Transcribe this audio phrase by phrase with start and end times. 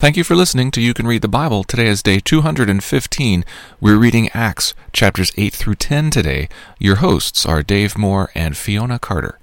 [0.00, 1.64] Thank you for listening to You Can Read the Bible.
[1.64, 3.44] Today is day 215.
[3.80, 6.48] We're reading Acts chapters 8 through 10 today.
[6.78, 9.40] Your hosts are Dave Moore and Fiona Carter.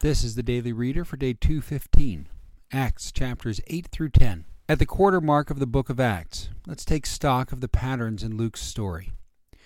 [0.00, 2.26] This is the Daily Reader for day 215,
[2.72, 4.46] Acts chapters 8 through 10.
[4.66, 8.22] At the quarter mark of the book of Acts, let's take stock of the patterns
[8.22, 9.12] in Luke's story.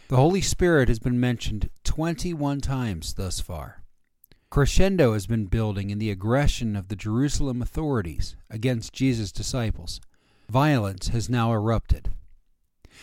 [0.09, 3.85] The Holy Spirit has been mentioned 21 times thus far.
[4.51, 10.01] Crescendo has been building in the aggression of the Jerusalem authorities against Jesus' disciples.
[10.49, 12.13] Violence has now erupted.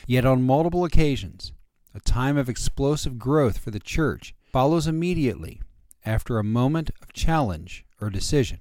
[0.07, 1.51] Yet on multiple occasions,
[1.93, 5.61] a time of explosive growth for the church follows immediately
[6.03, 8.59] after a moment of challenge or decision.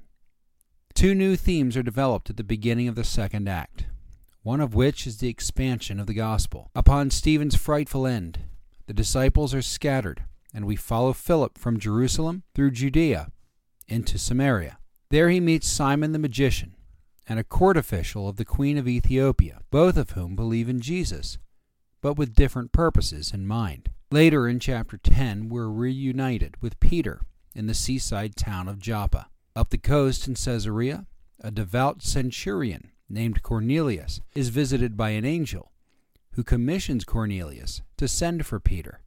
[0.93, 3.87] Two new themes are developed at the beginning of the second act,
[4.43, 6.71] one of which is the expansion of the gospel.
[6.74, 8.41] Upon Stephen's frightful end,
[8.87, 10.24] the disciples are scattered
[10.55, 13.33] and we follow Philip from Jerusalem through Judea
[13.89, 14.79] into Samaria.
[15.11, 16.77] There he meets Simon the magician
[17.29, 21.38] and a court official of the Queen of Ethiopia, both of whom believe in Jesus,
[22.01, 23.91] but with different purposes in mind.
[24.11, 27.23] Later in chapter 10, we're reunited with Peter
[27.55, 29.29] in the seaside town of Joppa.
[29.57, 31.07] Up the coast in Caesarea,
[31.41, 35.73] a devout centurion named Cornelius is visited by an angel
[36.33, 39.01] who commissions Cornelius to send for Peter.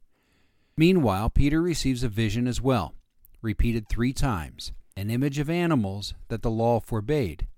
[0.78, 2.94] Meanwhile, Peter receives a vision as well,
[3.42, 7.48] repeated three times an image of animals that the law forbade,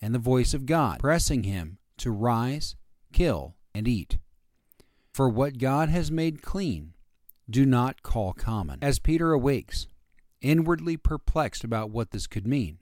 [0.00, 2.74] and the voice of God pressing him to rise,
[3.12, 4.16] kill, and eat.
[5.12, 6.94] For what God has made clean,
[7.48, 8.78] do not call common.
[8.80, 9.86] As Peter awakes,
[10.40, 12.78] inwardly perplexed about what this could mean,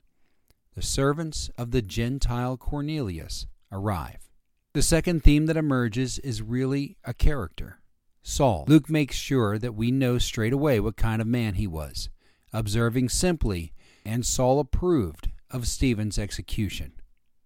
[0.76, 4.30] the servants of the Gentile Cornelius arrive.
[4.72, 7.80] The second theme that emerges is really a character
[8.26, 8.64] Saul.
[8.66, 12.08] Luke makes sure that we know straight away what kind of man he was,
[12.54, 16.94] observing simply, and Saul approved of Stephen's execution.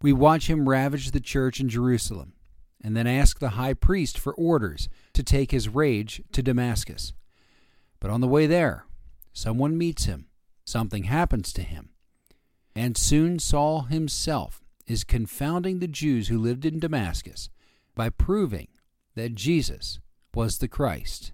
[0.01, 2.35] We watch him ravage the church in Jerusalem,
[2.81, 7.13] and then ask the high priest for orders to take his rage to Damascus.
[7.99, 8.87] But on the way there,
[9.33, 10.29] someone meets him,
[10.65, 11.91] something happens to him,
[12.77, 17.51] and soon Saul himself is confounding the Jews who lived in Damascus
[17.97, 18.69] by proving
[19.17, 19.99] that Jesus
[20.35, 21.33] was the Christ.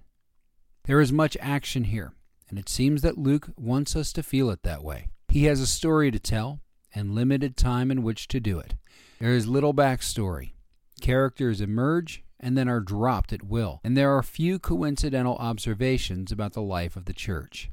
[0.84, 2.12] There is much action here,
[2.49, 5.09] and it seems that Luke wants us to feel it that way.
[5.28, 6.60] He has a story to tell
[6.94, 8.75] and limited time in which to do it.
[9.19, 10.53] There is little backstory.
[11.00, 16.53] Characters emerge and then are dropped at will, and there are few coincidental observations about
[16.53, 17.71] the life of the church.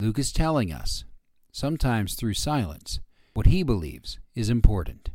[0.00, 1.04] Luke is telling us,
[1.52, 3.00] sometimes through silence,
[3.34, 5.10] what he believes is important.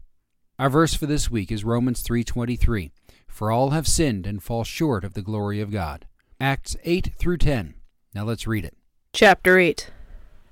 [0.59, 2.91] Our verse for this week is Romans 3:23.
[3.33, 6.05] For all have sinned and fall short of the glory of God.
[6.39, 7.73] Acts 8 through 10.
[8.13, 8.77] Now let's read it.
[9.11, 9.89] Chapter 8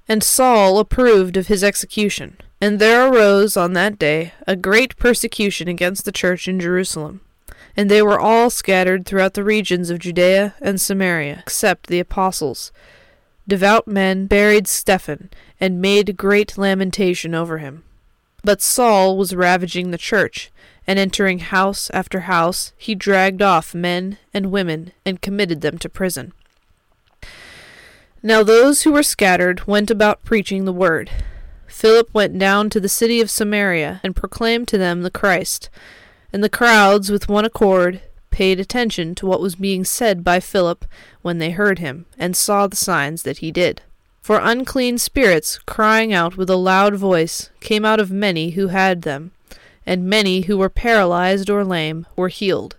[0.07, 2.37] And Saul approved of his execution.
[2.59, 7.21] And there arose on that day a great persecution against the church in Jerusalem.
[7.77, 12.71] And they were all scattered throughout the regions of Judea and Samaria, except the apostles.
[13.47, 17.83] Devout men buried Stephen, and made great lamentation over him.
[18.43, 20.51] But Saul was ravaging the church,
[20.87, 25.89] and entering house after house, he dragged off men and women and committed them to
[25.89, 26.33] prison.
[28.23, 31.09] Now those who were scattered went about preaching the word.
[31.67, 35.69] Philip went down to the city of Samaria and proclaimed to them the Christ.
[36.33, 40.85] And the crowds, with one accord, paid attention to what was being said by Philip
[41.21, 43.81] when they heard him, and saw the signs that he did.
[44.21, 49.01] For unclean spirits, crying out with a loud voice, came out of many who had
[49.01, 49.31] them
[49.85, 52.77] and many who were paralyzed or lame were healed.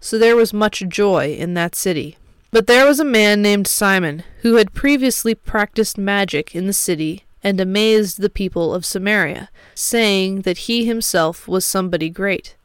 [0.00, 2.16] So there was much joy in that city.
[2.50, 7.24] But there was a man named Simon, who had previously practiced magic in the city,
[7.42, 12.56] and amazed the people of Samaria, saying that he himself was somebody great.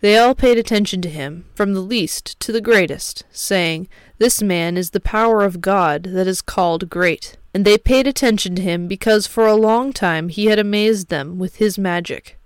[0.00, 3.88] They all paid attention to him, from the least to the greatest, saying,
[4.18, 7.36] This man is the power of God that is called great.
[7.52, 11.38] And they paid attention to him because for a long time he had amazed them
[11.38, 12.37] with his magic.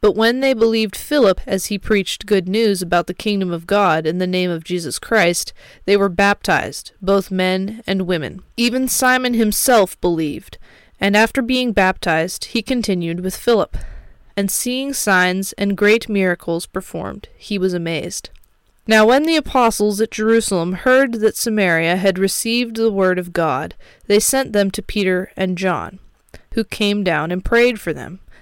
[0.00, 4.06] But when they believed Philip as he preached good news about the kingdom of God
[4.06, 5.52] in the name of Jesus Christ,
[5.86, 8.42] they were baptized, both men and women.
[8.56, 10.56] Even Simon himself believed,
[11.00, 13.76] and after being baptized, he continued with Philip.
[14.36, 18.30] And seeing signs and great miracles performed, he was amazed.
[18.86, 23.74] Now, when the apostles at Jerusalem heard that Samaria had received the word of God,
[24.06, 25.98] they sent them to Peter and John,
[26.54, 28.20] who came down and prayed for them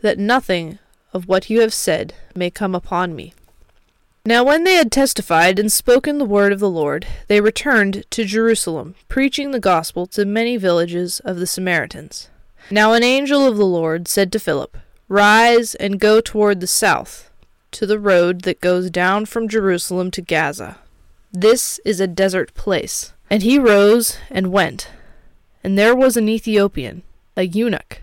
[0.00, 0.78] that nothing
[1.12, 3.32] of what you have said may come upon me.
[4.24, 8.24] Now, when they had testified and spoken the word of the Lord, they returned to
[8.24, 12.28] Jerusalem, preaching the gospel to many villages of the Samaritans.
[12.70, 14.76] Now an angel of the Lord said to Philip,
[15.08, 17.30] Rise and go toward the south,
[17.70, 20.76] to the road that goes down from Jerusalem to Gaza.
[21.32, 23.14] This is a desert place.
[23.30, 24.90] And he rose and went.
[25.64, 27.02] And there was an Ethiopian,
[27.36, 28.02] a eunuch,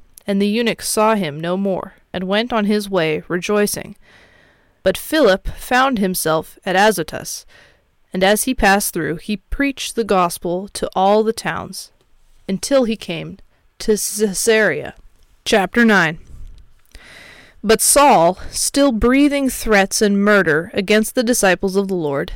[0.25, 3.95] And the eunuch saw him no more, and went on his way rejoicing.
[4.83, 7.45] But Philip found himself at Azotus
[8.13, 11.91] and as he passed through, he preached the gospel to all the towns,
[12.47, 13.37] until he came
[13.79, 14.95] to Caesarea.
[15.45, 16.19] Chapter 9
[17.63, 22.33] But Saul, still breathing threats and murder against the disciples of the Lord,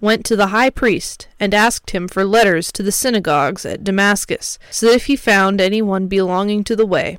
[0.00, 4.58] went to the high priest and asked him for letters to the synagogues at Damascus,
[4.70, 7.18] so that if he found any one belonging to the way,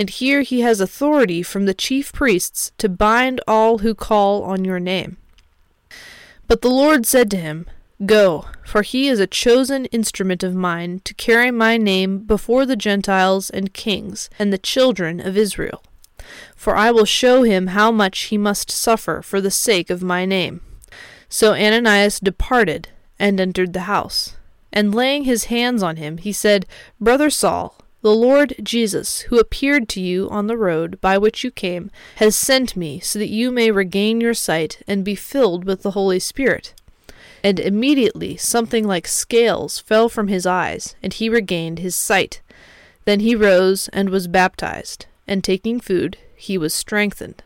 [0.00, 4.64] And here he has authority from the chief priests to bind all who call on
[4.64, 5.18] your name.
[6.46, 7.66] But the Lord said to him,
[8.06, 12.76] Go, for he is a chosen instrument of mine to carry my name before the
[12.76, 15.82] Gentiles and kings and the children of Israel.
[16.56, 20.24] For I will show him how much he must suffer for the sake of my
[20.24, 20.62] name.
[21.28, 22.88] So Ananias departed
[23.18, 24.34] and entered the house.
[24.72, 26.64] And laying his hands on him, he said,
[26.98, 31.50] Brother Saul, the Lord Jesus, who appeared to you on the road by which you
[31.50, 35.82] came, has sent me so that you may regain your sight and be filled with
[35.82, 36.72] the Holy Spirit.
[37.44, 42.40] And immediately something like scales fell from his eyes, and he regained his sight.
[43.04, 47.42] Then he rose and was baptized, and taking food, he was strengthened.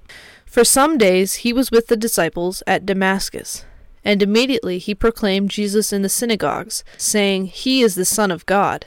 [0.47, 3.65] For some days he was with the disciples at Damascus.
[4.05, 8.87] And immediately he proclaimed Jesus in the synagogues, saying, He is the Son of God.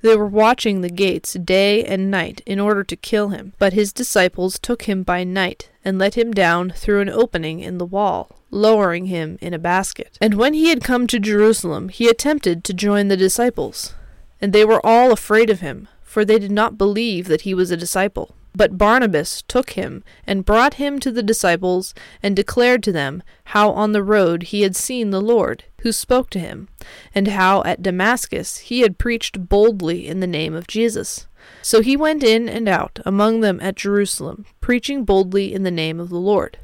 [0.00, 3.92] They were watching the gates day and night in order to kill him, but his
[3.92, 8.36] disciples took him by night and let him down through an opening in the wall,
[8.50, 10.16] lowering him in a basket.
[10.20, 13.94] And when he had come to Jerusalem, he attempted to join the disciples.
[14.40, 17.70] And they were all afraid of him, for they did not believe that he was
[17.72, 18.36] a disciple.
[18.58, 23.70] But Barnabas took him and brought him to the disciples and declared to them how
[23.70, 26.68] on the road he had seen the Lord, who spoke to him,
[27.14, 31.28] and how at Damascus he had preached boldly in the name of Jesus.
[31.62, 36.00] So he went in and out among them at Jerusalem, preaching boldly in the name
[36.00, 36.58] of the Lord.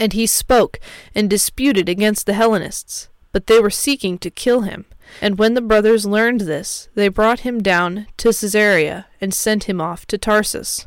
[0.00, 0.80] And he spoke
[1.14, 4.86] and disputed against the Hellenists, but they were seeking to kill him.
[5.20, 9.80] And when the brothers learned this, they brought him down to Caesarea and sent him
[9.80, 10.86] off to Tarsus.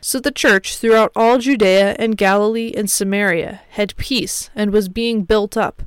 [0.00, 5.24] So the church throughout all Judea and Galilee and Samaria had peace and was being
[5.24, 5.82] built up,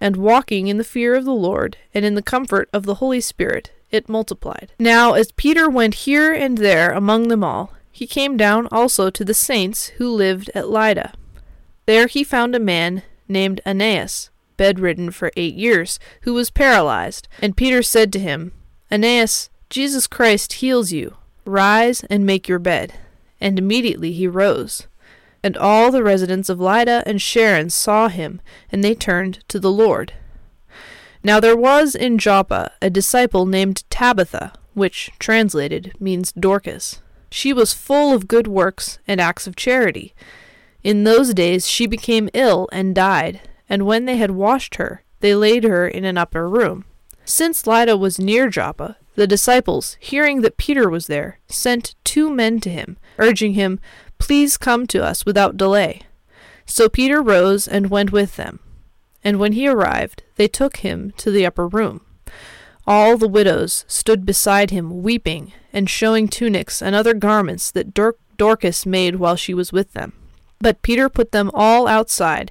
[0.00, 3.20] and walking in the fear of the Lord and in the comfort of the Holy
[3.20, 4.72] Spirit, it multiplied.
[4.78, 9.24] Now, as Peter went here and there among them all, he came down also to
[9.24, 11.14] the saints who lived at Lydda.
[11.86, 17.26] There he found a man named Aeneas, bedridden for eight years, who was paralyzed.
[17.40, 18.52] And Peter said to him,
[18.90, 21.16] Aeneas, Jesus Christ heals you.
[21.46, 22.92] Rise and make your bed
[23.40, 24.86] and immediately he rose.
[25.42, 28.40] And all the residents of Lydda and Sharon saw him,
[28.72, 30.12] and they turned to the Lord.
[31.22, 37.00] Now there was in Joppa a disciple named Tabitha, which, translated, means Dorcas.
[37.30, 40.14] She was full of good works and acts of charity.
[40.82, 45.34] In those days she became ill and died, and when they had washed her, they
[45.34, 46.84] laid her in an upper room.
[47.24, 52.60] Since Lydda was near Joppa, the disciples, hearing that Peter was there, sent two men
[52.60, 53.80] to him, urging him,
[54.18, 56.02] Please come to us without delay.
[56.66, 58.60] So Peter rose and went with them.
[59.24, 62.00] And when he arrived, they took him to the upper room.
[62.86, 68.16] All the widows stood beside him, weeping, and showing tunics and other garments that Dor-
[68.36, 70.12] Dorcas made while she was with them.
[70.60, 72.50] But Peter put them all outside,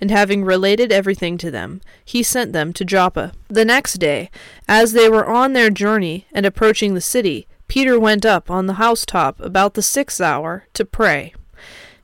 [0.00, 3.32] and having related everything to them, he sent them to Joppa.
[3.48, 4.30] The next day,
[4.68, 8.74] as they were on their journey and approaching the city, Peter went up on the
[8.74, 11.34] housetop about the sixth hour to pray.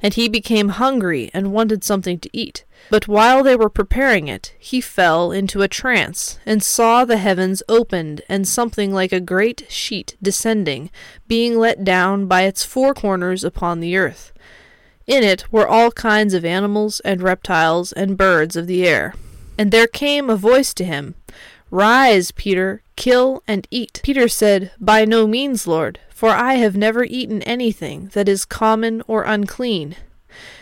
[0.01, 2.65] And he became hungry and wanted something to eat.
[2.91, 7.63] But while they were preparing it, he fell into a trance, and saw the heavens
[7.69, 10.91] opened, and something like a great sheet descending,
[11.29, 14.32] being let down by its four corners upon the earth.
[15.07, 19.15] In it were all kinds of animals and reptiles and birds of the air.
[19.59, 21.15] And there came a voice to him,
[21.71, 24.01] Rise, Peter, kill and eat.
[24.05, 29.03] Peter said, By no means, Lord, for I have never eaten anything that is common
[29.07, 29.97] or unclean.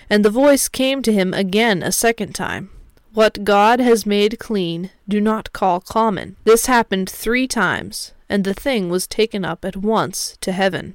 [0.09, 2.71] And the voice came to him again a second time.
[3.13, 6.37] What God has made clean, do not call common.
[6.45, 10.95] This happened three times, and the thing was taken up at once to heaven.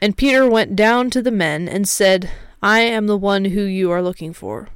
[0.00, 2.30] And Peter went down to the men and said,
[2.62, 4.68] I am the one who you are looking for.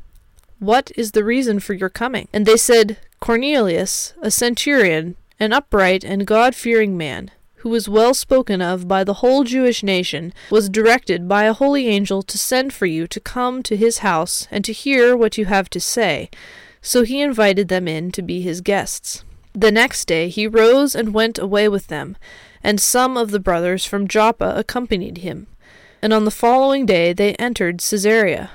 [0.58, 2.28] What is the reason for your coming?
[2.32, 8.14] And they said, Cornelius, a centurion, an upright and God fearing man, who was well
[8.14, 12.72] spoken of by the whole Jewish nation, was directed by a holy angel to send
[12.72, 16.30] for you to come to his house and to hear what you have to say.
[16.82, 19.24] So he invited them in to be his guests.
[19.52, 22.16] The next day he rose and went away with them
[22.62, 25.46] and some of the brothers from Joppa accompanied him.
[26.02, 28.50] And on the following day they entered Caesarea.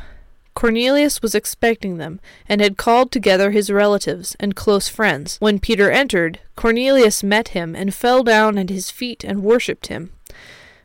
[0.55, 5.35] Cornelius was expecting them, and had called together his relatives and close friends.
[5.41, 10.11] When Peter entered, Cornelius met him, and fell down at his feet and worshipped him.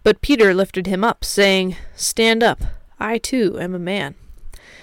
[0.02, 2.60] But Peter lifted him up, saying, Stand up,
[2.98, 4.16] I too am a man.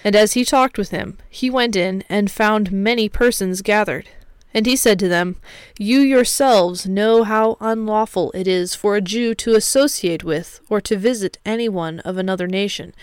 [0.06, 4.08] And as he talked with him, he went in and found many persons gathered.
[4.54, 5.36] And he said to them,
[5.78, 10.98] You yourselves know how unlawful it is for a Jew to associate with or to
[10.98, 12.94] visit any one of another nation.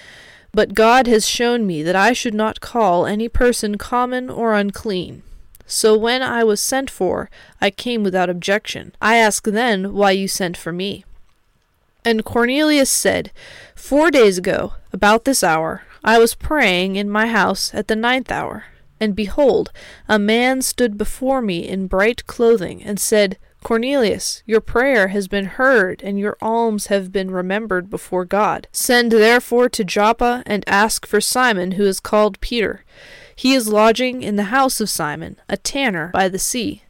[0.53, 5.23] But God has shown me that I should not call any person common or unclean.
[5.67, 8.95] So when I was sent for, I came without objection.
[9.01, 11.05] I ask then why you sent for me.
[12.05, 13.33] And Cornelius said,
[13.75, 18.31] Four days ago, about this hour, I was praying in my house at the ninth
[18.31, 18.65] hour.
[19.05, 19.71] And behold,
[20.09, 25.45] a man stood before me in bright clothing, and said, Cornelius, your prayer has been
[25.45, 28.67] heard, and your alms have been remembered before God.
[28.73, 32.83] Send therefore to Joppa, and ask for Simon, who is called Peter.
[33.37, 36.85] He is lodging in the house of Simon, a tanner by the sea.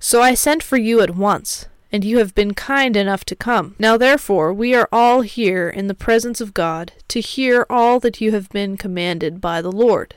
[0.00, 3.76] So I sent for you at once, and you have been kind enough to come.
[3.78, 8.20] Now therefore we are all here in the presence of God, to hear all that
[8.20, 10.16] you have been commanded by the Lord.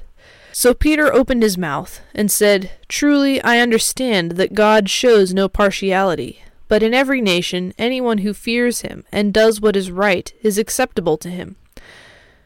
[0.58, 6.44] So Peter opened his mouth and said, Truly I understand that God shows no partiality,
[6.70, 11.18] but in every nation anyone who fears him and does what is right is acceptable
[11.18, 11.58] to him.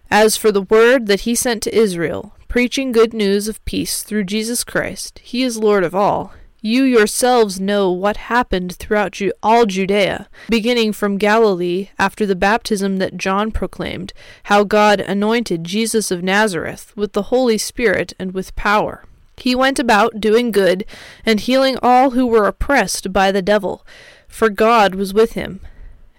[0.09, 4.23] As for the word that he sent to Israel, preaching good news of peace through
[4.23, 9.65] Jesus Christ, he is Lord of all, you yourselves know what happened throughout Ju- all
[9.65, 16.23] Judea, beginning from Galilee after the baptism that John proclaimed, how God anointed Jesus of
[16.23, 19.05] Nazareth with the Holy Spirit and with power.
[19.37, 20.85] He went about doing good
[21.25, 23.85] and healing all who were oppressed by the devil,
[24.27, 25.61] for God was with him.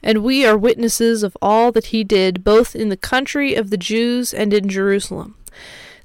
[0.03, 3.77] And we are witnesses of all that he did, both in the country of the
[3.77, 5.37] Jews and in Jerusalem.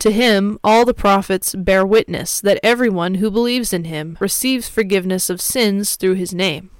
[0.00, 5.28] To him all the prophets bear witness that everyone who believes in him receives forgiveness
[5.28, 6.70] of sins through his name.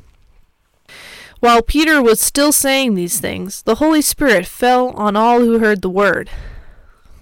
[1.41, 5.83] While Peter was still saying these things, the Holy Spirit fell on all who heard
[5.83, 6.31] the word.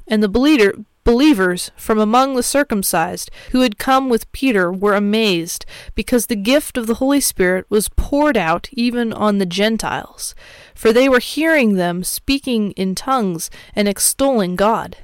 [0.06, 5.66] And the believer, believers from among the circumcised who had come with Peter were amazed,
[5.96, 10.36] because the gift of the Holy Spirit was poured out even on the Gentiles,
[10.76, 14.96] for they were hearing them speaking in tongues and extolling God.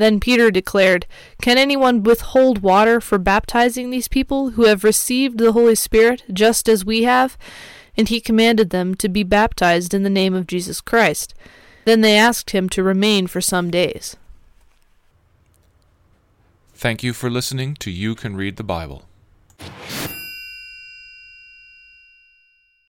[0.00, 1.06] Then Peter declared,
[1.42, 6.70] Can anyone withhold water for baptizing these people who have received the Holy Spirit just
[6.70, 7.36] as we have?
[7.96, 11.34] and he commanded them to be baptized in the name of Jesus Christ.
[11.84, 14.16] Then they asked him to remain for some days.
[16.72, 19.02] Thank you for listening to You Can Read the Bible.